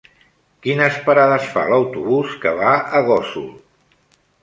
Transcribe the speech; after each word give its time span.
Quines 0.67 0.97
parades 1.09 1.45
fa 1.57 1.67
l'autobús 1.73 2.35
que 2.47 2.57
va 2.65 2.75
a 3.01 3.07
Gósol? 3.15 3.49